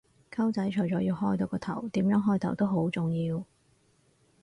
[0.31, 3.45] 溝仔，除咗要開到個頭，點樣開頭都好重要